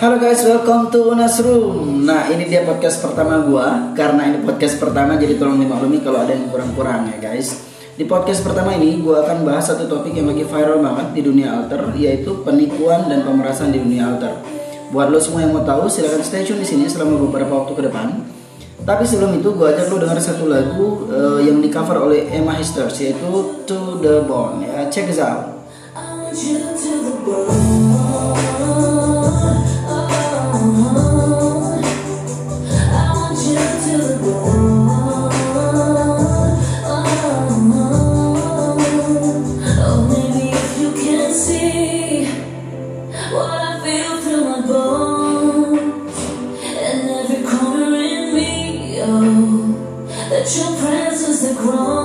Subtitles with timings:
[0.00, 2.08] Halo guys, welcome to Unas Room.
[2.08, 3.92] Nah, ini dia podcast pertama gua.
[3.92, 7.60] Karena ini podcast pertama, jadi tolong dimaklumi kalau ada yang kurang-kurang ya guys.
[7.92, 11.60] Di podcast pertama ini, gua akan bahas satu topik yang lagi viral banget di dunia
[11.60, 14.32] alter, yaitu penipuan dan pemerasan di dunia alter.
[14.96, 17.82] Buat lo semua yang mau tahu, silahkan stay tune di sini selama beberapa waktu ke
[17.92, 18.16] depan.
[18.88, 22.56] Tapi sebelum itu, gua ajak lo dengar satu lagu uh, yang di cover oleh Emma
[22.56, 24.64] Histers, yaitu To The Bone.
[24.64, 25.52] Ya, check this out.
[29.44, 30.22] Oh,
[50.56, 52.01] your presence that grown.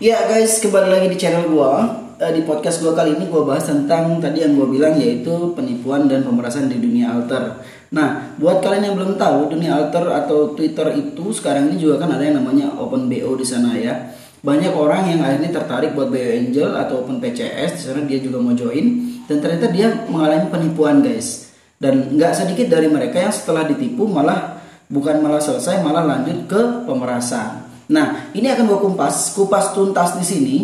[0.00, 1.84] Ya guys, kembali lagi di channel gua.
[2.16, 6.08] Eh, Di podcast gua kali ini gua bahas tentang tadi yang gua bilang yaitu penipuan
[6.08, 7.60] dan pemerasan di dunia alter.
[7.92, 12.16] Nah, buat kalian yang belum tahu dunia alter atau Twitter itu sekarang ini juga kan
[12.16, 13.92] ada yang namanya Open BO di sana ya.
[14.40, 18.56] Banyak orang yang akhirnya tertarik buat BO Angel atau Open PCS di dia juga mau
[18.56, 21.52] join dan ternyata dia mengalami penipuan guys.
[21.76, 26.88] Dan nggak sedikit dari mereka yang setelah ditipu malah bukan malah selesai malah lanjut ke
[26.88, 27.69] pemerasan.
[27.90, 30.56] Nah, ini akan gue kupas, kupas tuntas di sini.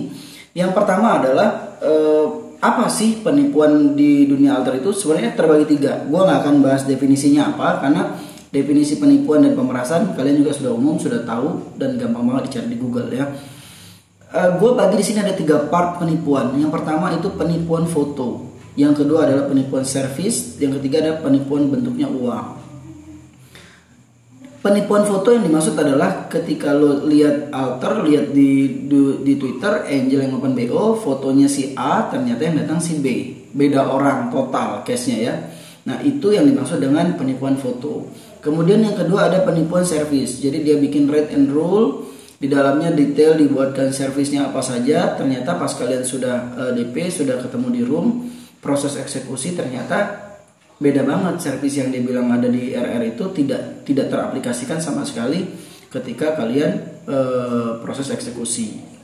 [0.54, 2.26] Yang pertama adalah eh,
[2.62, 4.94] apa sih penipuan di dunia alter itu?
[4.94, 6.06] Sebenarnya terbagi tiga.
[6.06, 8.03] Gue nggak akan bahas definisinya apa karena
[8.54, 12.78] definisi penipuan dan pemerasan kalian juga sudah umum, sudah tahu dan gampang banget dicari di
[12.81, 13.26] Google ya.
[14.36, 16.53] gue bagi di sini ada tiga part penipuan.
[16.60, 18.53] Yang pertama itu penipuan foto.
[18.76, 20.60] Yang kedua adalah penipuan servis.
[20.60, 22.66] Yang ketiga adalah penipuan bentuknya uang.
[24.66, 30.27] Penipuan foto yang dimaksud adalah ketika lo lihat alter, lihat di, di di Twitter Angel
[30.27, 33.31] yang open BO, fotonya si A, ternyata yang datang si B.
[33.54, 35.34] Beda orang total case-nya ya.
[35.87, 38.10] Nah, itu yang dimaksud dengan penipuan foto.
[38.43, 40.43] Kemudian yang kedua ada penipuan servis.
[40.43, 42.10] Jadi dia bikin rate and rule,
[42.43, 45.15] di dalamnya detail dibuatkan servisnya apa saja.
[45.15, 48.06] Ternyata pas kalian sudah eh, DP, sudah ketemu di room,
[48.59, 50.25] proses eksekusi ternyata
[50.76, 55.48] beda banget servis yang dibilang ada di RR itu tidak tidak teraplikasikan sama sekali
[55.88, 58.97] ketika kalian eh, proses eksekusi.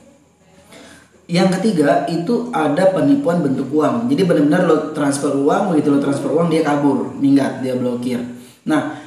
[1.23, 4.11] Yang ketiga itu ada penipuan bentuk uang.
[4.11, 8.21] Jadi benar-benar lo transfer uang, begitu lo transfer uang dia kabur, minggat, dia blokir.
[8.69, 9.01] Nah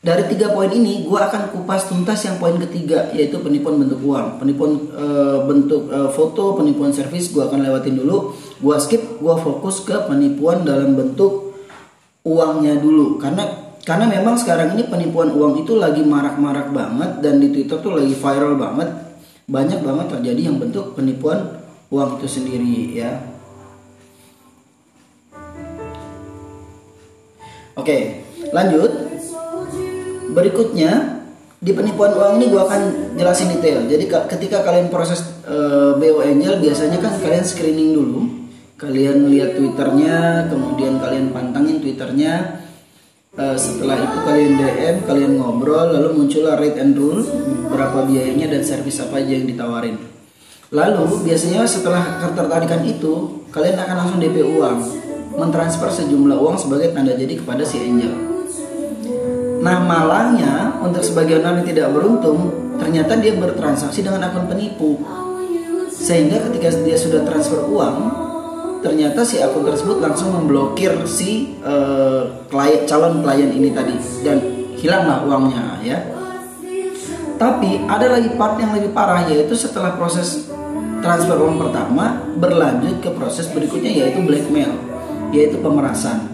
[0.00, 4.38] dari tiga poin ini gue akan kupas tuntas yang poin ketiga yaitu penipuan bentuk uang,
[4.38, 8.32] penipuan eh, bentuk eh, foto, penipuan servis gue akan lewatin dulu.
[8.56, 11.45] Gue skip, gue fokus ke penipuan dalam bentuk
[12.26, 13.22] uangnya dulu.
[13.22, 13.46] Karena
[13.86, 18.18] karena memang sekarang ini penipuan uang itu lagi marak-marak banget dan di Twitter tuh lagi
[18.18, 18.90] viral banget.
[19.46, 21.62] Banyak banget terjadi yang bentuk penipuan
[21.94, 23.22] uang itu sendiri ya.
[27.78, 28.90] Oke lanjut.
[30.34, 31.22] Berikutnya
[31.62, 32.82] di penipuan uang ini gue akan
[33.14, 33.86] jelasin detail.
[33.86, 38.45] Jadi ka- ketika kalian proses eh, BO Angel biasanya kan kalian screening dulu
[38.76, 42.64] kalian lihat twitternya kemudian kalian pantangin twitternya.
[43.36, 47.20] Eh, setelah itu kalian DM kalian ngobrol lalu muncullah rate and rule
[47.68, 49.96] berapa biayanya dan servis apa aja yang ditawarin.
[50.72, 54.78] Lalu biasanya setelah ketertarikan itu kalian akan langsung DP uang
[55.36, 58.12] mentransfer sejumlah uang sebagai tanda jadi kepada si Angel.
[59.60, 64.96] Nah malangnya untuk sebagian orang yang tidak beruntung ternyata dia bertransaksi dengan akun penipu.
[65.92, 68.25] Sehingga ketika dia sudah transfer uang
[68.84, 74.38] ternyata si akun tersebut langsung memblokir si eh, klien calon klien ini tadi dan
[74.76, 75.98] hilanglah uangnya ya.
[77.36, 80.48] Tapi ada lagi part yang lebih parah yaitu setelah proses
[81.04, 84.72] transfer uang pertama berlanjut ke proses berikutnya yaitu blackmail,
[85.36, 86.32] yaitu pemerasan.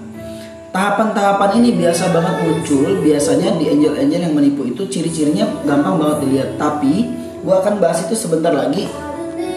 [0.72, 6.50] Tahapan-tahapan ini biasa banget muncul, biasanya di angel-angel yang menipu itu ciri-cirinya gampang banget dilihat.
[6.56, 7.12] Tapi
[7.44, 8.88] gua akan bahas itu sebentar lagi.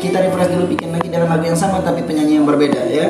[0.02, 3.08] Kita refresh dulu bikin lagi dalam lagu yang sama tapi penyanyi yang berbeda ya.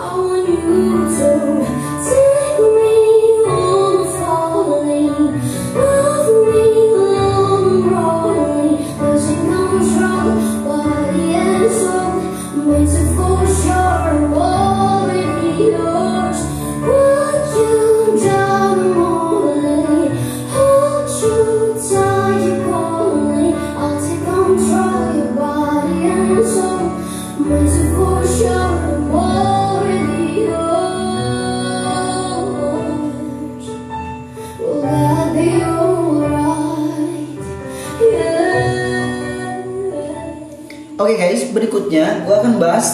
[0.00, 1.79] I want you to
[41.90, 42.86] berikutnya gue akan bahas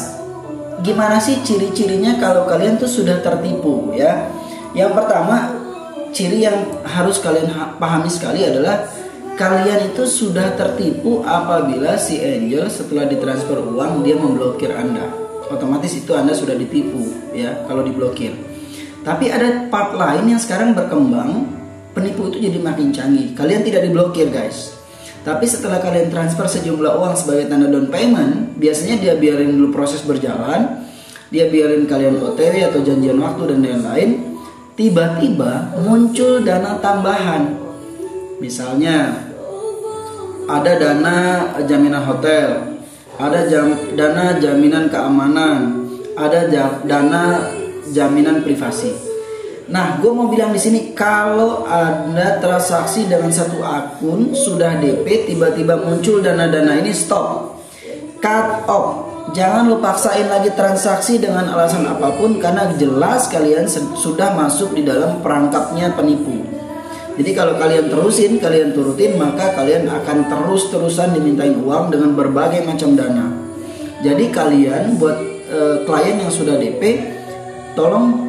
[0.81, 4.33] gimana sih ciri-cirinya kalau kalian tuh sudah tertipu ya.
[4.73, 5.53] Yang pertama,
[6.17, 8.89] ciri yang harus kalian ha- pahami sekali adalah
[9.37, 15.13] kalian itu sudah tertipu apabila si angel setelah ditransfer uang dia memblokir Anda.
[15.53, 18.33] Otomatis itu Anda sudah ditipu ya kalau diblokir.
[19.05, 21.47] Tapi ada part lain yang sekarang berkembang,
[21.93, 23.37] penipu itu jadi makin canggih.
[23.37, 24.76] Kalian tidak diblokir guys.
[25.27, 30.07] Tapi setelah kalian transfer sejumlah uang sebagai tanda down payment, biasanya dia biarin dulu proses
[30.07, 30.87] berjalan,
[31.35, 34.11] dia biarin kalian OTW atau janjian waktu dan lain-lain.
[34.79, 37.59] Tiba-tiba muncul dana tambahan.
[38.39, 39.27] Misalnya
[40.47, 41.17] ada dana
[41.67, 42.79] jaminan hotel,
[43.19, 47.51] ada jam- dana jaminan keamanan, ada ja- dana
[47.91, 49.06] jaminan privasi.
[49.67, 55.75] Nah, gue mau bilang di sini kalau anda transaksi dengan satu akun sudah DP, tiba-tiba
[55.83, 57.59] muncul dana-dana ini stop,
[58.23, 59.11] cut off.
[59.35, 63.67] Jangan lo paksain lagi transaksi dengan alasan apa pun karena jelas kalian
[63.99, 66.47] sudah masuk di dalam perangkapnya penipu.
[67.19, 72.95] Jadi kalau kalian terusin, kalian turutin, maka kalian akan terus-terusan dimintain uang dengan berbagai macam
[72.95, 73.35] dana.
[73.99, 75.19] Jadi kalian buat
[75.51, 77.03] eh, klien yang sudah DP,
[77.75, 78.26] tolong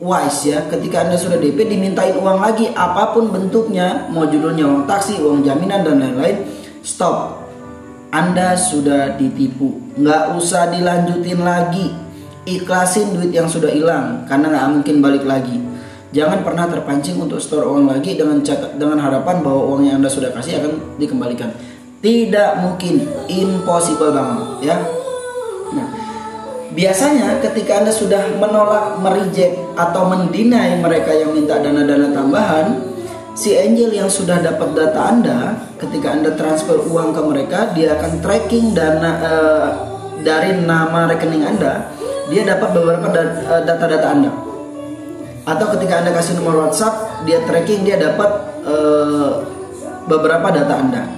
[0.00, 0.64] wise ya.
[0.68, 5.44] Ketika anda sudah DP, dimintain uang lagi apa pun bentuknya, mau judulnya uang taksi, uang
[5.44, 6.44] jaminan dan lain-lain,
[6.84, 7.44] stop.
[8.14, 11.92] Anda sudah ditipu, nggak usah dilanjutin lagi.
[12.46, 15.58] Ikhlasin duit yang sudah hilang karena nggak mungkin balik lagi.
[16.14, 18.38] Jangan pernah terpancing untuk store uang lagi dengan
[18.78, 21.50] dengan harapan bahwa uang yang anda sudah kasih akan dikembalikan.
[21.98, 24.76] Tidak mungkin, impossible banget ya.
[26.76, 32.92] Biasanya ketika anda sudah menolak, mereject atau mendinai mereka yang minta dana-dana tambahan,
[33.32, 38.20] si angel yang sudah dapat data anda, ketika anda transfer uang ke mereka, dia akan
[38.20, 39.68] tracking dana eh,
[40.20, 41.88] dari nama rekening anda,
[42.28, 44.30] dia dapat beberapa eh, data-data anda.
[45.48, 48.28] Atau ketika anda kasih nomor WhatsApp dia tracking dia dapat
[48.68, 49.30] eh,
[50.04, 51.15] beberapa data anda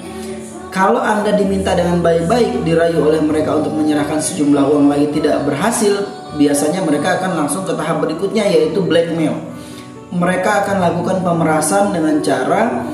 [0.79, 6.07] kalau anda diminta dengan baik-baik dirayu oleh mereka untuk menyerahkan sejumlah uang lagi tidak berhasil
[6.39, 9.43] biasanya mereka akan langsung ke tahap berikutnya yaitu blackmail.
[10.15, 12.87] Mereka akan lakukan pemerasan dengan cara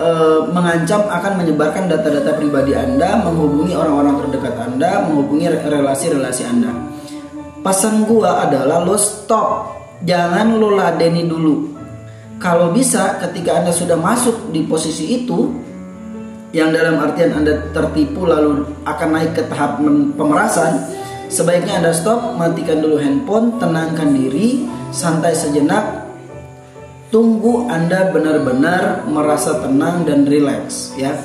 [0.00, 6.72] eh, mengancam akan menyebarkan data-data pribadi anda menghubungi orang-orang terdekat anda menghubungi re- relasi-relasi anda.
[7.60, 11.76] Pesan gua adalah lo stop, jangan lo ladeni dulu.
[12.40, 15.70] Kalau bisa, ketika anda sudah masuk di posisi itu,
[16.52, 19.80] yang dalam artian anda tertipu lalu akan naik ke tahap
[20.16, 20.84] pemerasan,
[21.32, 26.04] sebaiknya anda stop, matikan dulu handphone, tenangkan diri, santai sejenak,
[27.08, 31.16] tunggu anda benar-benar merasa tenang dan rileks ya.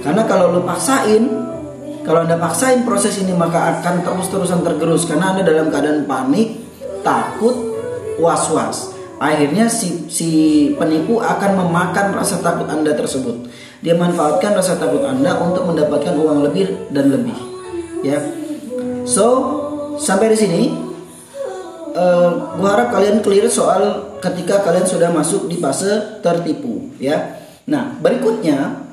[0.00, 1.28] Karena kalau lo paksain,
[2.00, 6.56] kalau anda paksain proses ini maka akan terus-terusan tergerus karena anda dalam keadaan panik,
[7.04, 7.52] takut,
[8.16, 8.96] was-was.
[9.20, 10.30] Akhirnya si, si
[10.80, 13.49] penipu akan memakan rasa takut anda tersebut.
[13.80, 17.36] Dia manfaatkan rasa takut anda untuk mendapatkan uang lebih dan lebih.
[18.00, 18.20] Ya,
[19.04, 19.26] so
[20.00, 20.62] sampai di sini
[21.90, 27.40] eh gua harap kalian clear soal ketika kalian sudah masuk di fase tertipu ya.
[27.68, 28.88] Nah, berikutnya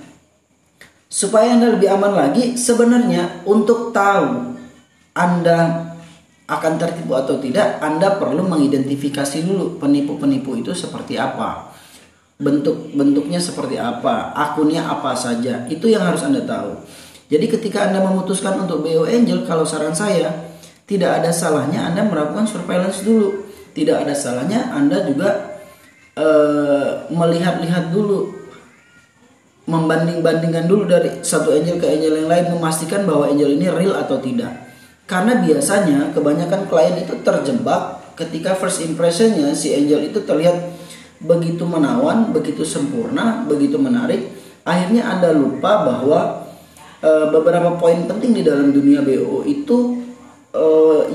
[1.07, 4.55] supaya Anda lebih aman lagi sebenarnya untuk tahu
[5.15, 5.87] Anda
[6.47, 11.75] akan tertipu atau tidak, Anda perlu mengidentifikasi dulu penipu-penipu itu seperti apa.
[12.37, 15.65] Bentuk-bentuknya seperti apa, akunnya apa saja.
[15.67, 16.85] Itu yang harus Anda tahu.
[17.27, 20.31] Jadi ketika Anda memutuskan untuk BO Angel, kalau saran saya,
[20.87, 23.49] tidak ada salahnya Anda melakukan surveillance dulu.
[23.75, 25.59] Tidak ada salahnya Anda juga
[26.15, 28.37] eh, melihat-lihat dulu
[29.67, 34.15] membanding-bandingkan dulu dari satu angel ke angel yang lain memastikan bahwa angel ini real atau
[34.23, 34.63] tidak.
[35.03, 40.55] Karena biasanya kebanyakan klien itu terjebak ketika first impressionnya si angel itu terlihat
[41.21, 44.33] begitu menawan, begitu sempurna, begitu menarik.
[44.67, 46.19] Akhirnya anda lupa bahwa
[46.99, 50.03] e, beberapa poin penting di dalam dunia BO itu
[50.51, 50.63] e,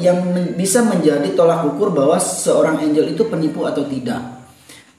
[0.00, 4.42] yang men- bisa menjadi tolak ukur bahwa seorang angel itu penipu atau tidak.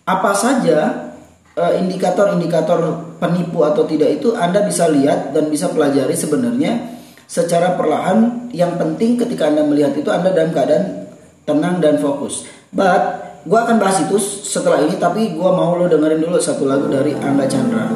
[0.03, 1.11] Apa saja
[1.55, 2.79] eh, indikator-indikator
[3.23, 8.49] penipu atau tidak itu Anda bisa lihat dan bisa pelajari sebenarnya secara perlahan.
[8.51, 11.07] Yang penting ketika Anda melihat itu Anda dalam keadaan
[11.47, 12.43] tenang dan fokus.
[12.73, 16.87] But gua akan bahas itu setelah ini tapi gua mau lo dengerin dulu satu lagu
[16.91, 17.87] dari Angga Chandra.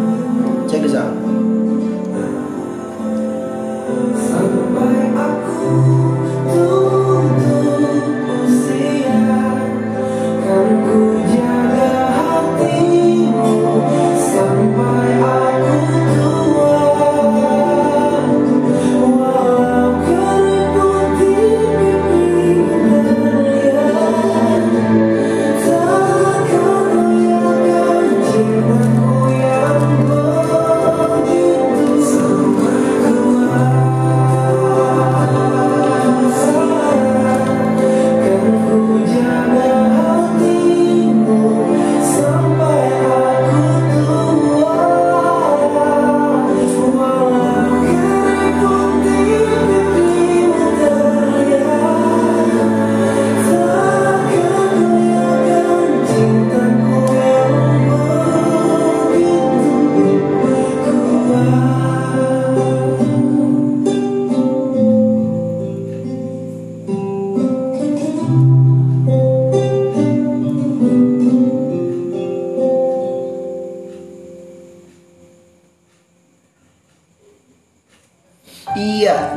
[0.68, 1.27] Check this out.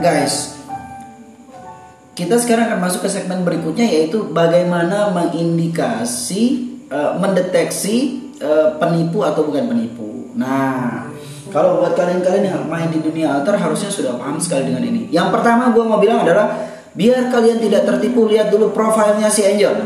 [0.01, 0.57] Guys.
[2.17, 6.43] Kita sekarang akan masuk ke segmen berikutnya yaitu bagaimana mengindikasi,
[6.91, 7.97] eh, mendeteksi
[8.41, 10.33] eh, penipu atau bukan penipu.
[10.33, 11.13] Nah,
[11.53, 15.13] kalau buat kalian-kalian yang main di dunia alter harusnya sudah paham sekali dengan ini.
[15.13, 16.57] Yang pertama gue mau bilang adalah
[16.97, 19.77] biar kalian tidak tertipu lihat dulu profilnya si Angel.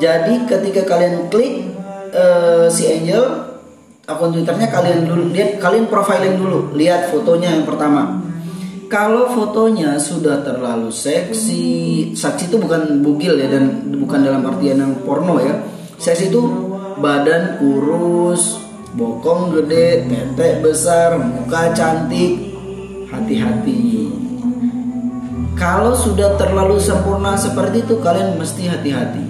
[0.00, 1.74] Jadi ketika kalian klik
[2.14, 3.50] eh, si Angel
[4.06, 8.29] akun Twitternya kalian dulu lihat kalian profiling dulu lihat fotonya yang pertama.
[8.90, 14.98] Kalau fotonya sudah terlalu seksi, seksi itu bukan bugil ya dan bukan dalam artian yang
[15.06, 15.62] porno ya.
[15.94, 16.42] Seksi itu
[16.98, 18.58] badan kurus,
[18.98, 22.34] bokong gede, tete besar, muka cantik,
[23.14, 24.10] hati-hati.
[25.54, 29.22] Kalau sudah terlalu sempurna seperti itu kalian mesti hati-hati.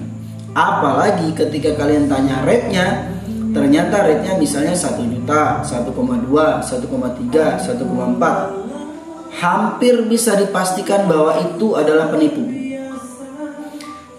[0.57, 3.13] Apalagi ketika kalian tanya rate-nya,
[3.53, 8.60] ternyata rate-nya misalnya 1 juta, 1,2, 1,3, 1,4.
[9.41, 12.45] Hampir bisa dipastikan bahwa itu adalah penipu.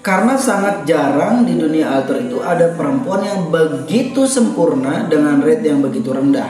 [0.02, 5.78] Karena sangat jarang di dunia alter itu ada perempuan yang begitu sempurna dengan rate yang
[5.78, 6.50] begitu rendah.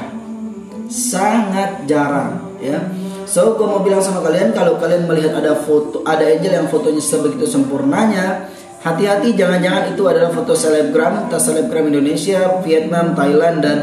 [0.87, 2.79] Sangat jarang ya.
[3.27, 7.03] So gue mau bilang sama kalian kalau kalian melihat ada foto ada angel yang fotonya
[7.03, 8.47] sebegitu sempurnanya,
[8.79, 13.79] hati-hati jangan-jangan itu adalah foto selebgram, entah selebgram Indonesia, Vietnam, Thailand dan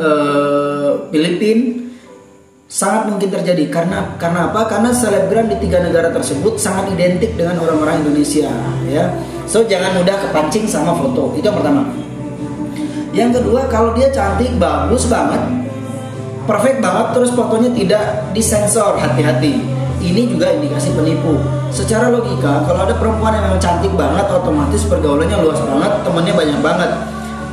[0.00, 1.85] eh, Filipina
[2.66, 4.66] sangat mungkin terjadi karena karena apa?
[4.66, 8.50] Karena selebgram di tiga negara tersebut sangat identik dengan orang-orang Indonesia,
[8.90, 9.14] ya.
[9.46, 11.30] So jangan mudah kepancing sama foto.
[11.38, 11.82] Itu yang pertama.
[13.14, 15.40] Yang kedua, kalau dia cantik, bagus banget,
[16.44, 18.02] perfect banget, terus fotonya tidak
[18.36, 19.56] disensor, hati-hati.
[19.96, 21.40] Ini juga indikasi penipu.
[21.72, 26.58] Secara logika, kalau ada perempuan yang memang cantik banget, otomatis pergaulannya luas banget, temennya banyak
[26.60, 26.90] banget.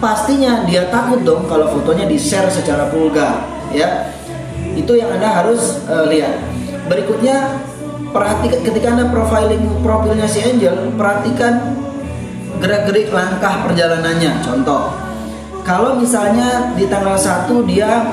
[0.04, 4.12] Pastinya dia takut dong kalau fotonya di-share secara vulgar, ya
[4.74, 6.36] itu yang anda harus eh, lihat.
[6.90, 7.62] Berikutnya
[8.14, 11.74] perhatikan ketika anda profiling profilnya si Angel perhatikan
[12.62, 14.44] gerak-gerik langkah perjalanannya.
[14.46, 14.94] Contoh
[15.64, 18.04] kalau misalnya di tanggal 1 dia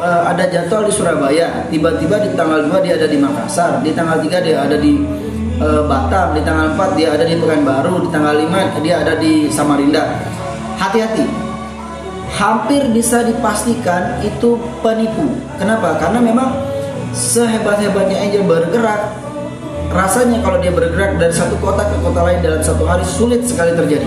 [0.00, 4.22] eh, ada jadwal di Surabaya tiba-tiba di tanggal 2 dia ada di Makassar di tanggal
[4.22, 4.92] 3 dia ada di
[5.60, 9.50] eh, Batam di tanggal 4 dia ada di Pekanbaru di tanggal 5 dia ada di
[9.50, 10.04] Samarinda.
[10.80, 11.49] Hati-hati
[12.34, 15.26] hampir bisa dipastikan itu penipu.
[15.58, 15.98] Kenapa?
[15.98, 16.54] Karena memang
[17.10, 19.14] sehebat-hebatnya Angel bergerak,
[19.90, 23.74] rasanya kalau dia bergerak dari satu kota ke kota lain dalam satu hari sulit sekali
[23.74, 24.06] terjadi.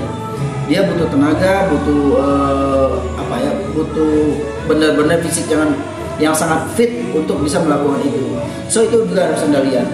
[0.71, 2.89] Dia butuh tenaga, butuh eh,
[3.19, 4.15] apa ya, butuh
[4.71, 5.75] benar-benar fisik yang
[6.21, 8.23] yang sangat fit untuk bisa melakukan itu.
[8.71, 9.87] So itu juga harus anda lihat.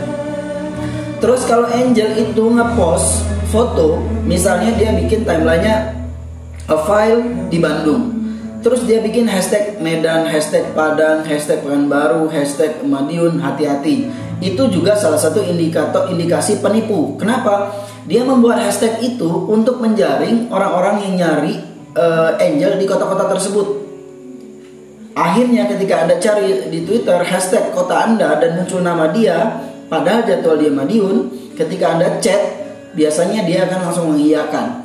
[1.19, 5.97] Terus kalau Angel itu ngepost foto, misalnya dia bikin timelinenya
[6.69, 8.18] a file di Bandung.
[8.59, 14.11] Terus dia bikin hashtag Medan, hashtag Padang, hashtag Pekanbaru, hashtag Madiun, hati-hati.
[14.43, 17.15] Itu juga salah satu indikator indikasi penipu.
[17.15, 17.71] Kenapa?
[18.03, 21.55] Dia membuat hashtag itu untuk menjaring orang-orang yang nyari
[21.95, 23.67] eh, Angel di kota-kota tersebut.
[25.15, 29.55] Akhirnya ketika Anda cari di Twitter hashtag kota Anda dan muncul nama dia,
[29.87, 32.59] padahal jadwal dia Madiun, ketika Anda chat,
[32.91, 34.83] biasanya dia akan langsung mengiyakan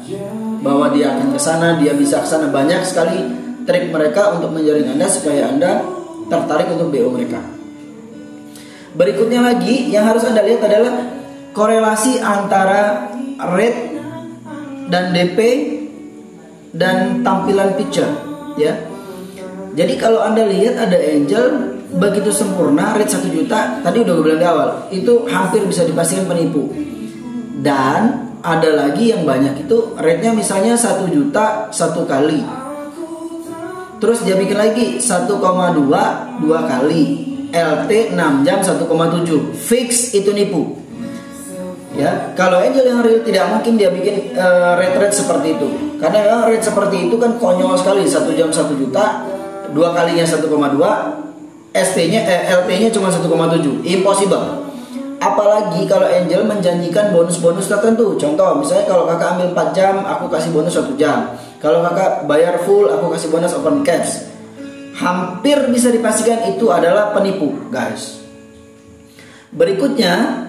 [0.63, 4.97] bahwa dia akan ke sana, dia bisa ke sana banyak sekali trik mereka untuk menjaring
[4.97, 5.85] Anda supaya Anda
[6.29, 7.41] tertarik untuk BO mereka.
[8.95, 10.95] Berikutnya lagi yang harus Anda lihat adalah
[11.51, 13.11] korelasi antara
[13.57, 13.99] rate
[14.89, 15.39] dan DP
[16.75, 18.11] dan tampilan picture
[18.55, 18.75] ya.
[19.75, 24.41] Jadi kalau Anda lihat ada angel begitu sempurna rate 1 juta tadi udah gue bilang
[24.43, 26.71] di awal itu hampir bisa dipastikan penipu.
[27.59, 32.64] Dan ada lagi yang banyak itu rate-nya misalnya 1 juta satu kali.
[34.05, 35.33] Terus dia bikin lagi 1,2
[36.45, 37.33] dua kali.
[37.49, 38.85] LT 6 jam 1,7.
[39.57, 40.77] Fix itu nipu.
[41.97, 45.97] Ya, kalau angel yang real tidak mungkin dia bikin eh, rate-rate seperti itu.
[45.97, 48.05] Karena memang rate seperti itu kan konyol sekali.
[48.05, 49.25] Satu jam 1 juta,
[49.73, 50.45] dua kalinya 1,2,
[51.73, 53.89] ST-nya eh, LT-nya cuma 1,7.
[53.89, 54.69] Impossible.
[55.17, 58.21] Apalagi kalau Angel menjanjikan bonus-bonus tertentu.
[58.21, 61.33] Contoh, misalnya kalau kakak ambil 4 jam, aku kasih bonus 1 jam.
[61.65, 64.21] Kalau kakak bayar full, aku kasih bonus open cash.
[65.01, 68.21] Hampir bisa dipastikan itu adalah penipu, guys.
[69.49, 70.45] Berikutnya,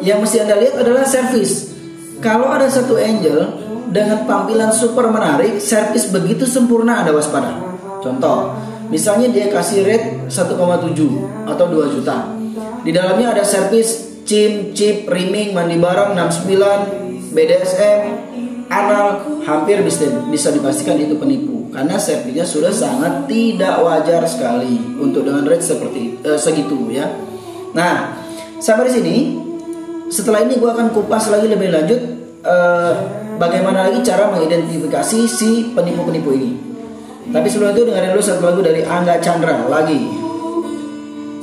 [0.00, 1.76] yang mesti Anda lihat adalah servis.
[2.24, 3.44] Kalau ada satu angel
[3.92, 7.60] dengan tampilan super menarik, servis begitu sempurna Anda waspada.
[8.00, 8.56] Contoh,
[8.88, 12.24] misalnya dia kasih rate 1,7 atau 2 juta.
[12.80, 18.32] Di dalamnya ada servis chim, chip, rimming, mandi bareng, 69, BDSM,
[18.74, 19.06] anal,
[19.46, 25.46] hampir bisa, bisa dipastikan itu penipu karena servisnya sudah sangat tidak wajar sekali untuk dengan
[25.46, 27.06] rate seperti eh, segitu ya.
[27.74, 28.18] Nah,
[28.58, 29.16] sampai di sini
[30.10, 32.00] setelah ini gue akan kupas lagi lebih lanjut
[32.42, 32.92] eh,
[33.38, 36.50] bagaimana lagi cara mengidentifikasi si penipu-penipu ini.
[37.24, 39.96] Tapi sebelum itu dengerin dulu satu lagu dari Angga Chandra lagi.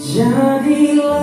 [0.02, 1.20] Jadilah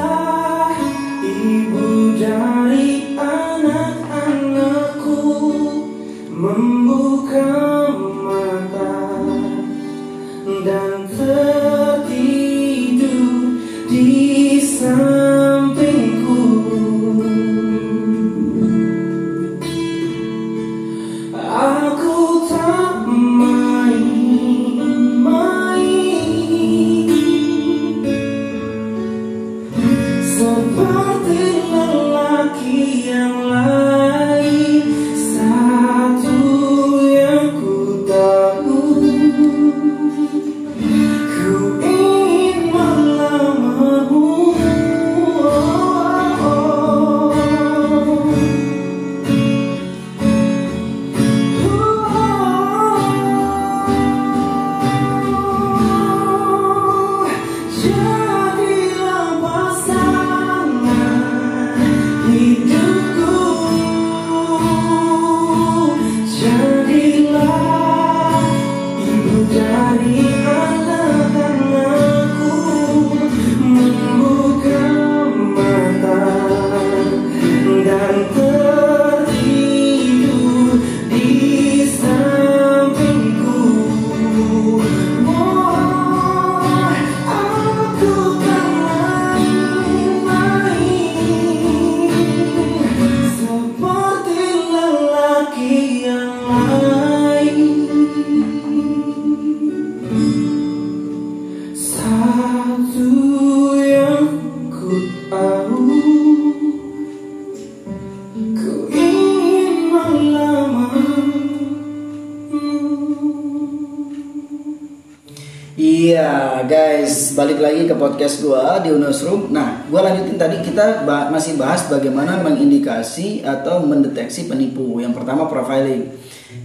[118.29, 119.49] podcast gua di Unosroom.
[119.49, 125.01] Nah, gua lanjutin tadi kita masih bahas bagaimana mengindikasi atau mendeteksi penipu.
[125.01, 126.13] Yang pertama profiling.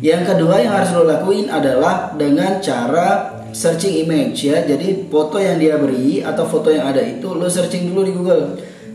[0.04, 4.68] Yang kedua yang harus lo lakuin adalah dengan cara searching image ya.
[4.68, 8.44] Jadi foto yang dia beri atau foto yang ada itu lo searching dulu di Google.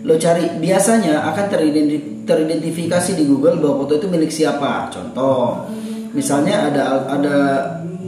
[0.05, 4.93] Lo cari biasanya akan teridenti- teridentifikasi di Google bahwa foto itu milik siapa.
[4.93, 5.73] Contoh,
[6.13, 7.37] misalnya ada ada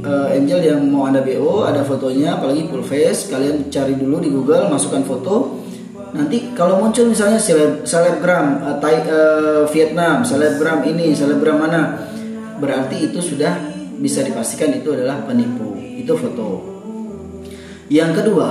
[0.04, 3.28] eh, Angel yang mau anda BO ada fotonya apalagi full face.
[3.28, 5.60] Kalian cari dulu di Google masukkan foto.
[6.10, 12.10] Nanti kalau muncul misalnya seleb, selebgram eh, Thai- eh, Vietnam selebgram ini selebgram mana.
[12.60, 13.56] Berarti itu sudah
[14.00, 15.76] bisa dipastikan itu adalah penipu.
[15.76, 16.48] Itu foto.
[17.88, 18.50] Yang kedua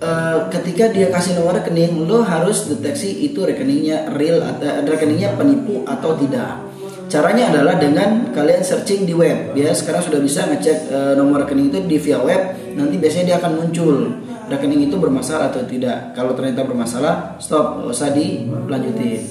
[0.00, 5.84] eh, ketika dia kasih nomor rekening lo harus deteksi itu rekeningnya real atau rekeningnya penipu
[5.84, 6.63] atau tidak
[7.14, 9.54] caranya adalah dengan kalian searching di web.
[9.54, 12.58] Ya sekarang sudah bisa ngecek eh, nomor rekening itu di via web.
[12.74, 14.18] Nanti biasanya dia akan muncul
[14.50, 16.10] rekening itu bermasalah atau tidak.
[16.18, 19.22] Kalau ternyata bermasalah stop usah dilanjutin.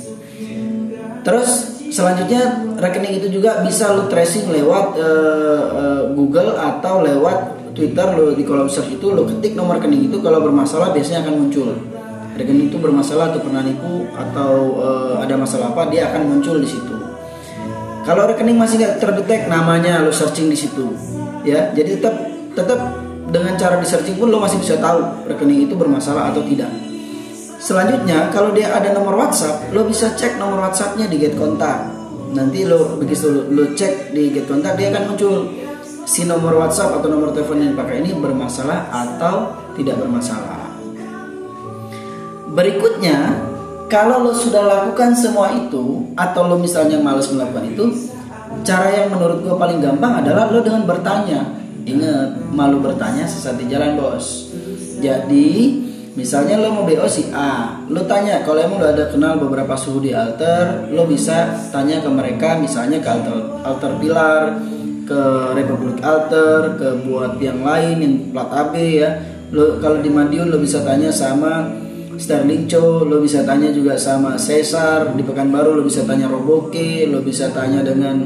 [1.28, 1.50] Terus
[1.92, 7.38] selanjutnya rekening itu juga bisa lu tracing lewat eh, eh, Google atau lewat
[7.76, 8.08] Twitter.
[8.16, 10.24] Lu di kolom search itu lu ketik nomor rekening itu.
[10.24, 11.68] Kalau bermasalah biasanya akan muncul.
[12.34, 16.70] Rekening itu bermasalah atau pernah nipu atau eh, ada masalah apa dia akan muncul di
[16.72, 17.04] situ.
[18.04, 20.92] Kalau rekening masih nggak terdetek namanya lu searching di situ
[21.48, 21.72] ya.
[21.72, 22.16] Jadi tetap
[22.52, 22.80] tetap
[23.32, 26.68] dengan cara di searching pun lo masih bisa tahu rekening itu bermasalah atau tidak.
[27.64, 31.88] Selanjutnya, kalau dia ada nomor WhatsApp, lo bisa cek nomor WhatsAppnya di Get Kontak.
[32.36, 35.48] Nanti lo begitu lo, lo cek di Get Kontak, dia akan muncul
[36.04, 40.76] si nomor WhatsApp atau nomor telepon yang dipakai ini bermasalah atau tidak bermasalah.
[42.52, 43.32] Berikutnya,
[43.94, 48.10] kalau lo sudah lakukan semua itu atau lo misalnya males melakukan itu,
[48.66, 51.62] cara yang menurut gue paling gampang adalah lo dengan bertanya.
[51.86, 54.50] Ingat, malu bertanya sesat di jalan bos.
[54.98, 55.78] Jadi,
[56.18, 60.02] misalnya lo mau BO si A, lo tanya kalau emang lo ada kenal beberapa suhu
[60.02, 64.58] di alter, lo bisa tanya ke mereka, misalnya ke alter, alter pilar,
[65.06, 65.22] ke
[65.54, 69.22] Republik Alter, ke buat yang lain yang plat AB ya.
[69.54, 71.83] Lo kalau di Madiun lo bisa tanya sama
[72.18, 77.26] Sterling Cho, lo bisa tanya juga sama Cesar di Pekanbaru, lo bisa tanya Roboke, lo
[77.26, 78.22] bisa tanya dengan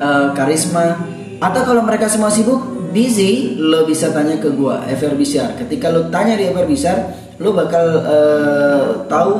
[0.00, 1.16] eh, Karisma.
[1.38, 5.54] Atau kalau mereka semua sibuk, busy, lo bisa tanya ke gua FR Bisar.
[5.54, 6.98] Ketika lo tanya di FR Bisar,
[7.38, 9.32] lo bakal eh, tahu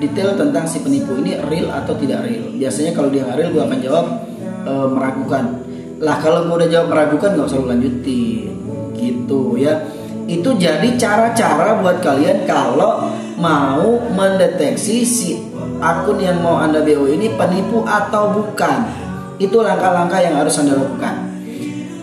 [0.00, 2.54] detail tentang si penipu ini real atau tidak real.
[2.56, 4.06] Biasanya kalau dia real, gua akan jawab
[4.68, 5.44] eh, meragukan.
[6.00, 8.52] Lah kalau gua udah jawab meragukan, nggak usah lo lanjutin,
[8.94, 9.74] gitu ya.
[10.30, 15.42] Itu jadi cara-cara buat kalian kalau mau mendeteksi si
[15.82, 18.86] akun yang mau anda BO ini penipu atau bukan.
[19.42, 21.34] Itu langkah-langkah yang harus anda lakukan.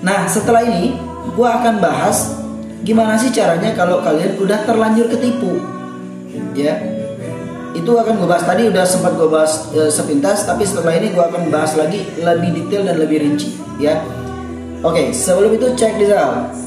[0.04, 1.00] Nah setelah ini
[1.32, 2.36] gue akan bahas
[2.84, 5.63] gimana sih caranya kalau kalian udah terlanjur ketipu,
[6.52, 6.76] ya.
[7.72, 11.22] Itu akan gue bahas tadi udah sempat gue bahas e, sepintas, tapi setelah ini gue
[11.22, 14.02] akan bahas lagi lebih detail dan lebih rinci, ya.
[14.82, 16.67] Oke, sebelum itu cek this out.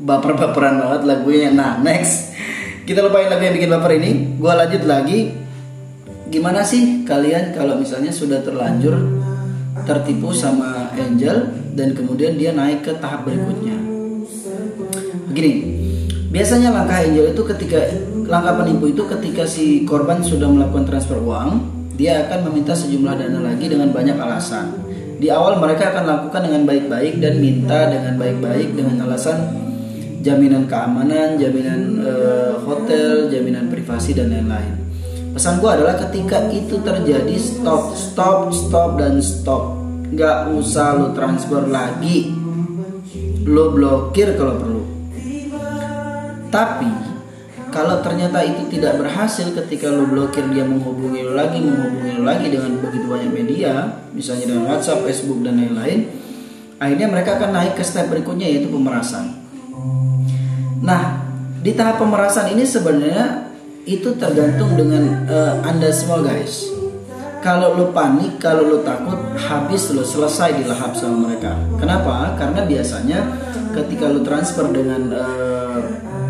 [0.00, 1.52] Baper-baperan banget lagunya.
[1.52, 2.32] Nah, next.
[2.88, 4.10] Kita lupain lagu yang bikin baper ini.
[4.40, 5.30] Gua lanjut lagi.
[6.30, 8.94] Gimana sih kalian kalau misalnya sudah terlanjur
[9.82, 13.74] tertipu sama Angel dan kemudian dia naik ke tahap berikutnya?
[15.30, 15.52] Begini,
[16.30, 17.80] biasanya langkah Angel itu ketika
[18.30, 21.62] langkah penipu itu ketika si korban sudah melakukan transfer uang,
[21.98, 24.70] dia akan meminta sejumlah dana lagi dengan banyak alasan.
[25.20, 29.69] Di awal mereka akan lakukan dengan baik-baik dan minta dengan baik-baik dengan alasan
[30.20, 34.76] jaminan keamanan, jaminan eh, hotel, jaminan privasi dan lain-lain.
[35.32, 39.80] Pesan gue adalah ketika itu terjadi stop, stop, stop dan stop.
[40.12, 42.34] Gak usah lo transfer lagi.
[43.48, 44.82] Lo blokir kalau perlu.
[46.50, 46.90] Tapi
[47.70, 52.50] kalau ternyata itu tidak berhasil ketika lo blokir dia menghubungi lo lagi menghubungi lo lagi
[52.50, 56.10] dengan begitu banyak media misalnya dengan WhatsApp, Facebook dan lain-lain
[56.82, 59.39] akhirnya mereka akan naik ke step berikutnya yaitu pemerasan
[60.80, 61.20] nah
[61.60, 63.52] di tahap pemerasan ini sebenarnya
[63.84, 66.80] itu tergantung dengan eh, anda semua guys
[67.40, 71.56] kalau lo panik, kalau lo takut, habis lo selesai dilahap sama mereka.
[71.80, 72.36] Kenapa?
[72.36, 73.24] Karena biasanya
[73.72, 75.80] ketika lo transfer dengan eh,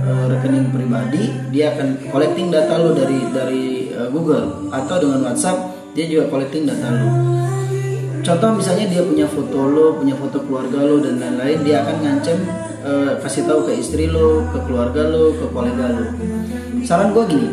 [0.06, 5.58] eh, rekening pribadi, dia akan collecting data lo dari dari eh, Google atau dengan WhatsApp
[5.98, 7.39] dia juga collecting data lo.
[8.20, 12.38] Contoh misalnya dia punya foto lo, punya foto keluarga lo dan lain-lain, dia akan ngancem
[12.84, 16.04] eh, kasih tahu ke istri lo, ke keluarga lo, ke kolega lo.
[16.84, 17.50] Saran gue gini,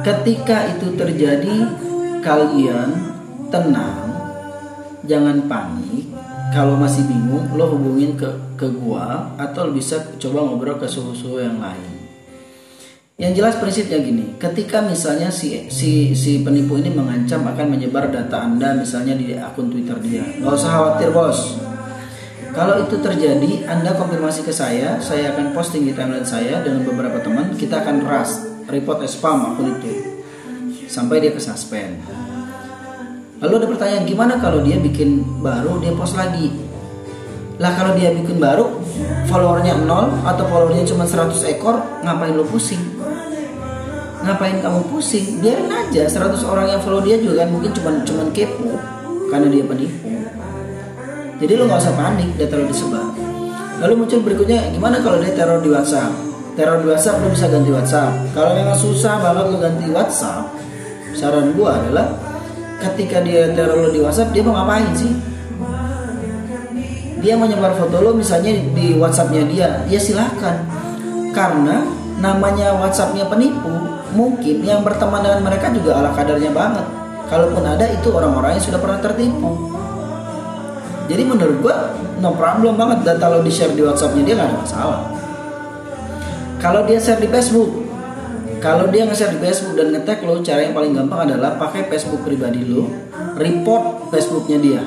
[0.00, 1.56] ketika itu terjadi
[2.24, 2.88] kalian
[3.52, 4.08] tenang
[5.04, 6.06] jangan panik.
[6.50, 8.26] Kalau masih bingung lo hubungin ke
[8.58, 11.89] ke gua atau lo bisa coba ngobrol ke suhu-suhu yang lain
[13.20, 18.48] yang jelas prinsipnya gini ketika misalnya si si si penipu ini mengancam akan menyebar data
[18.48, 21.60] anda misalnya di akun twitter dia nggak usah khawatir bos
[22.50, 27.22] kalau itu terjadi, Anda konfirmasi ke saya, saya akan posting di timeline saya dengan beberapa
[27.22, 30.18] teman, kita akan ras, report spam akun itu.
[30.90, 32.02] Sampai dia ke suspend.
[33.38, 36.50] Lalu ada pertanyaan, gimana kalau dia bikin baru, dia post lagi?
[37.60, 38.72] Lah kalau dia bikin baru,
[39.28, 42.80] followernya nol atau followernya cuma 100 ekor, ngapain lo pusing?
[44.24, 45.44] Ngapain kamu pusing?
[45.44, 48.80] Biarin aja 100 orang yang follow dia juga kan mungkin cuma cuman kepo
[49.28, 50.08] karena dia penipu.
[51.40, 53.06] Jadi lo nggak usah panik data lo disebar.
[53.80, 56.12] Lalu muncul berikutnya gimana kalau dia teror di WhatsApp?
[56.56, 58.12] Teror di WhatsApp lo bisa ganti WhatsApp.
[58.32, 60.48] Kalau memang susah banget lo ganti WhatsApp,
[61.12, 62.08] saran gua adalah
[62.80, 65.12] ketika dia teror lo di WhatsApp dia mau ngapain sih?
[67.20, 70.64] Dia mau nyebar foto lo misalnya di WhatsAppnya dia, ya silahkan.
[71.36, 71.84] Karena
[72.16, 73.70] namanya WhatsAppnya penipu,
[74.16, 76.86] mungkin yang berteman dengan mereka juga ala kadarnya banget.
[77.28, 79.52] Kalaupun ada itu orang-orang yang sudah pernah tertipu.
[81.06, 81.76] Jadi menurut gua
[82.22, 85.00] no problem banget data lo di share di WhatsAppnya dia nggak ada masalah.
[86.60, 87.70] Kalau dia share di Facebook,
[88.60, 92.20] kalau dia nge-share di Facebook dan nge-tag lo, cara yang paling gampang adalah pakai Facebook
[92.20, 92.92] pribadi lo,
[93.40, 94.82] report Facebooknya dia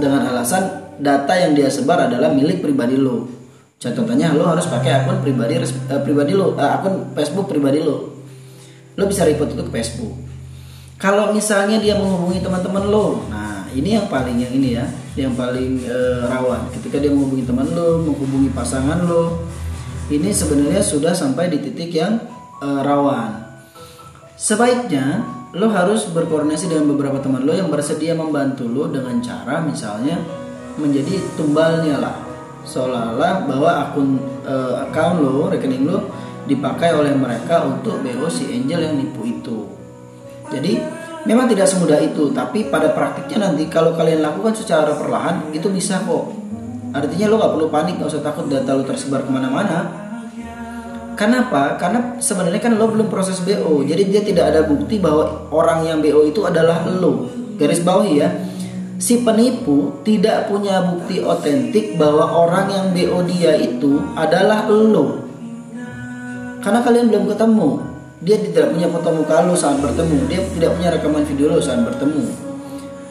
[0.00, 3.26] dengan alasan data yang dia sebar adalah milik pribadi lo.
[3.78, 8.16] Contohnya lo harus pakai akun pribadi eh, pribadi lo, eh, akun Facebook pribadi lo.
[8.96, 10.14] Lo bisa report itu ke Facebook.
[10.96, 14.86] Kalau misalnya dia menghubungi teman-teman lo, nah ini yang paling yang ini ya,
[15.18, 16.70] yang paling eh, rawan.
[16.72, 19.44] Ketika dia menghubungi teman lo, menghubungi pasangan lo,
[20.08, 22.16] ini sebenarnya sudah sampai di titik yang
[22.62, 23.42] eh, rawan.
[24.38, 30.18] Sebaiknya lo harus berkoordinasi dengan beberapa teman lo yang bersedia membantu lo dengan cara misalnya
[30.78, 32.16] menjadi tumbalnya lah.
[32.64, 36.08] Seolah-olah bahwa akun eh, account lo rekening lo
[36.44, 39.68] dipakai oleh mereka untuk BO si Angel yang nipu itu.
[40.52, 40.80] Jadi
[41.24, 46.00] memang tidak semudah itu tapi pada praktiknya nanti kalau kalian lakukan secara perlahan itu bisa
[46.04, 46.32] kok.
[46.94, 50.04] Artinya lo nggak perlu panik nggak usah takut data lo tersebar ke mana-mana.
[51.14, 51.78] Kenapa?
[51.78, 55.98] Karena sebenarnya kan lo belum proses BO, jadi dia tidak ada bukti bahwa orang yang
[56.02, 57.30] BO itu adalah lo.
[57.54, 58.34] Garis bawahi ya,
[58.98, 65.24] si penipu tidak punya bukti otentik bahwa orang yang BO dia itu adalah lo.
[66.62, 67.68] Karena kalian belum ketemu,
[68.24, 71.84] dia tidak punya foto muka lo saat bertemu, dia tidak punya rekaman video lo saat
[71.84, 72.24] bertemu.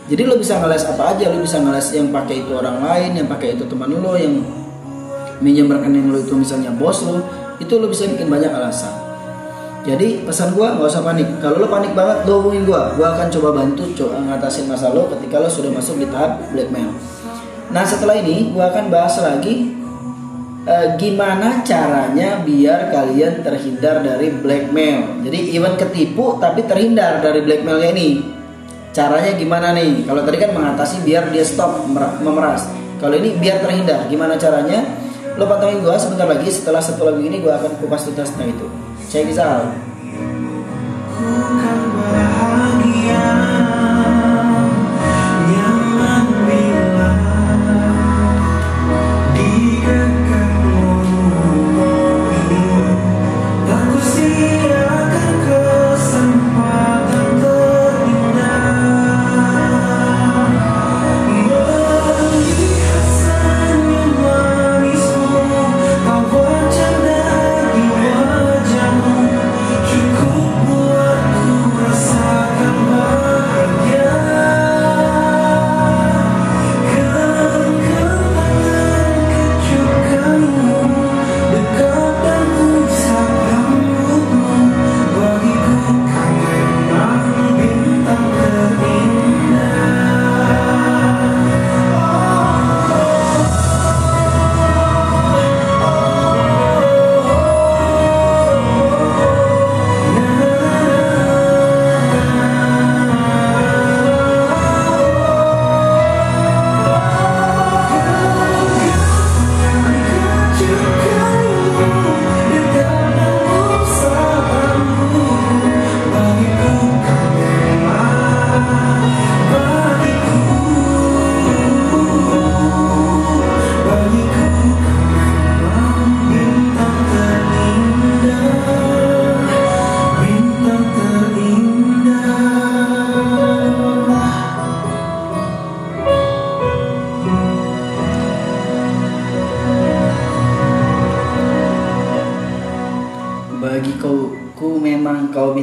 [0.09, 3.27] Jadi lo bisa ngeles apa aja, lo bisa ngeles yang pakai itu orang lain, yang
[3.29, 4.41] pakai itu teman lo, yang
[5.39, 7.21] minjem rekening lo itu misalnya bos lo,
[7.61, 9.02] itu lo bisa bikin banyak alasan.
[9.83, 11.27] Jadi pesan gua nggak usah panik.
[11.43, 12.95] Kalau lo panik banget, lo hubungin gua.
[12.95, 16.87] Gua akan coba bantu coba ngatasin masalah lo ketika lo sudah masuk di tahap blackmail.
[17.67, 19.75] Nah setelah ini gua akan bahas lagi
[20.63, 25.19] eh, gimana caranya biar kalian terhindar dari blackmail.
[25.27, 28.09] Jadi even ketipu tapi terhindar dari blackmailnya ini.
[28.95, 30.07] Caranya gimana nih?
[30.07, 32.71] Kalau tadi kan mengatasi biar dia stop mer- memeras.
[33.03, 34.07] Kalau ini biar terhindar.
[34.07, 34.79] Gimana caranya?
[35.35, 36.47] Lo pantengin gua sebentar lagi.
[36.47, 38.67] Setelah satu lagu ini gua akan kupas tuntas tentang itu.
[39.13, 39.71] Check this out.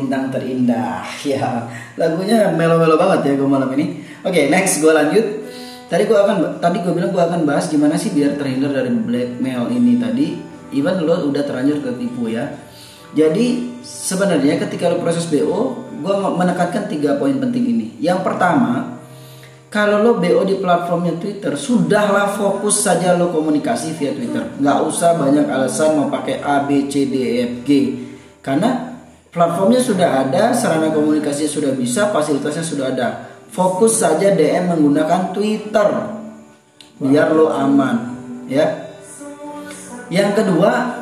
[0.01, 1.05] Bintang terindah.
[1.29, 1.69] Ya
[2.01, 4.01] lagunya melo-melo banget ya gue malam ini.
[4.25, 5.27] Oke next gue lanjut.
[5.91, 9.69] Tadi gue akan tadi gue bilang gue akan bahas gimana sih biar terhindar dari blackmail
[9.75, 10.27] ini tadi
[10.73, 12.49] even lo udah terlanjur ketipu ya.
[13.11, 17.87] Jadi sebenarnya ketika lo proses BO gue menekankan tiga poin penting ini.
[18.01, 19.01] Yang pertama
[19.71, 24.59] kalau lo BO di platformnya Twitter, sudahlah fokus saja lo komunikasi via Twitter.
[24.59, 27.71] Nggak usah banyak alasan mau pakai A, B, C, D, E, F, G.
[28.43, 28.89] Karena
[29.31, 33.09] platformnya sudah ada, sarana komunikasi sudah bisa, fasilitasnya sudah ada.
[33.51, 35.88] Fokus saja DM menggunakan Twitter.
[37.01, 37.97] Biar lo aman,
[38.47, 38.93] ya.
[40.11, 41.01] Yang kedua,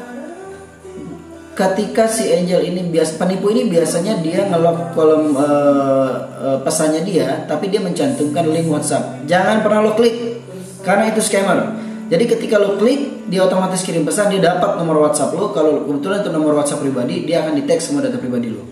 [1.58, 7.42] ketika si Angel ini bias penipu ini biasanya dia ngelok kolom eh, eh, pesannya dia
[7.50, 10.38] tapi dia mencantumkan link WhatsApp jangan pernah lo klik
[10.86, 15.36] karena itu scammer jadi ketika lo klik dia otomatis kirim pesan dia dapat nomor WhatsApp
[15.36, 15.52] lo.
[15.52, 18.64] Kalau kebetulan itu nomor WhatsApp pribadi dia akan di tag semua data pribadi lo.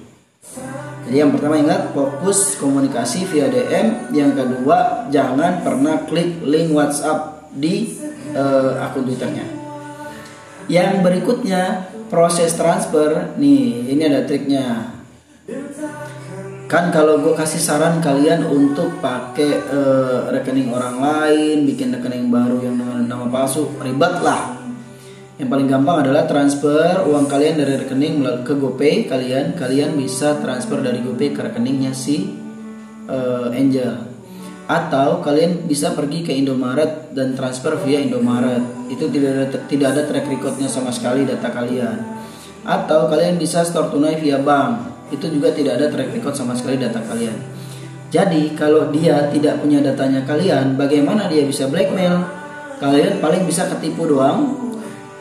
[1.07, 7.53] Jadi yang pertama ingat fokus komunikasi via DM yang kedua jangan pernah klik link WhatsApp
[7.53, 7.92] di
[8.33, 9.46] eh, akun Twitternya.
[10.66, 13.37] Yang berikutnya proses transfer.
[13.37, 14.96] Nih ini ada triknya
[16.66, 22.59] kan kalau gue kasih saran kalian untuk pakai eh, rekening orang lain bikin rekening baru
[22.59, 24.59] yang dengan nama palsu ribet lah.
[25.37, 29.07] Yang paling gampang adalah transfer uang kalian dari rekening ke GoPay.
[29.07, 32.35] Kalian kalian bisa transfer dari GoPay ke rekeningnya si
[33.07, 34.18] eh, Angel.
[34.66, 38.90] Atau kalian bisa pergi ke Indomaret dan transfer via Indomaret.
[38.90, 42.18] Itu tidak ada tidak ada track recordnya sama sekali data kalian.
[42.66, 46.81] Atau kalian bisa store tunai via bank itu juga tidak ada track record sama sekali
[46.81, 47.37] data kalian
[48.11, 52.23] jadi kalau dia tidak punya datanya kalian bagaimana dia bisa blackmail
[52.79, 54.55] kalian paling bisa ketipu doang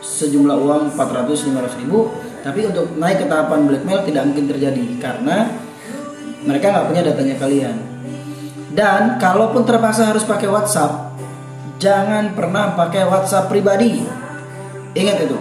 [0.06, 2.14] sejumlah uang 400-500 ribu
[2.46, 5.50] tapi untuk naik ke tahapan blackmail tidak mungkin terjadi karena
[6.46, 7.96] mereka nggak punya datanya kalian
[8.76, 11.16] dan kalaupun terpaksa harus pakai WhatsApp,
[11.80, 14.04] jangan pernah pakai WhatsApp pribadi.
[14.92, 15.40] Ingat itu.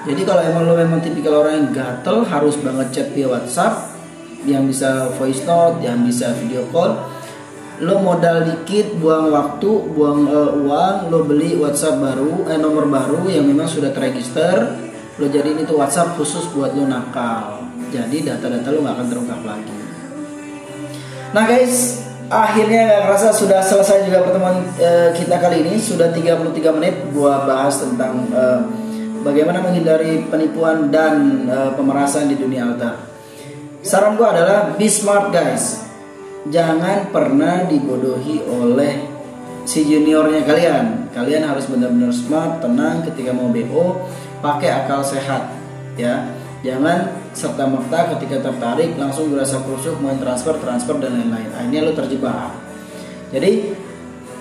[0.00, 3.92] Jadi kalau emang lo memang tipikal orang yang gatel harus banget chat via WhatsApp
[4.48, 6.96] yang bisa voice note, yang bisa video call.
[7.80, 13.28] Lo modal dikit, buang waktu, buang eh, uang, lo beli WhatsApp baru, eh nomor baru
[13.28, 14.76] yang memang sudah terregister.
[15.20, 17.68] Lo jadiin itu WhatsApp khusus buat lo nakal.
[17.92, 19.76] Jadi data-data lo nggak akan terungkap lagi.
[21.36, 26.76] Nah guys, akhirnya nggak kerasa sudah selesai juga pertemuan eh, kita kali ini sudah 33
[26.76, 28.60] menit gua bahas tentang eh,
[29.22, 33.08] bagaimana menghindari penipuan dan eh, pemerasan di dunia altar.
[33.80, 35.84] Saran gua adalah be smart guys.
[36.48, 39.04] Jangan pernah dibodohi oleh
[39.68, 40.84] si juniornya kalian.
[41.12, 44.08] Kalian harus benar-benar smart, tenang ketika mau BO,
[44.40, 45.52] pakai akal sehat
[46.00, 46.28] ya.
[46.60, 51.92] Jangan serta merta ketika tertarik langsung berasa kusuk mau transfer transfer dan lain-lain akhirnya lo
[51.94, 52.50] terjebak
[53.30, 53.70] jadi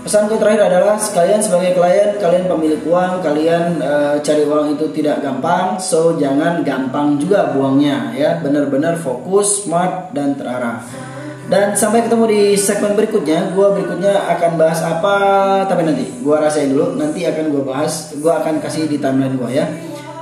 [0.10, 5.22] pesanku terakhir adalah sekalian sebagai klien kalian pemilik uang kalian eh, cari uang itu tidak
[5.22, 8.41] gampang so jangan gampang juga buangnya ya.
[8.41, 10.82] Benar-benar fokus smart dan terarah.
[11.45, 15.17] Dan sampai ketemu di segmen berikutnya gua berikutnya akan bahas apa
[15.70, 19.53] tapi nanti gua rasain dulu nanti akan gua bahas gua akan kasih di timeline gua
[19.53, 19.70] ya.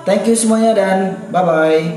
[0.03, 1.87] Thank you semuanya dan bye bye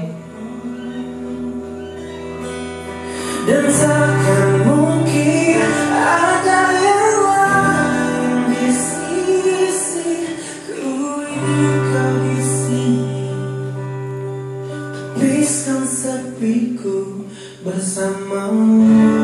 [17.64, 19.20] bersamamu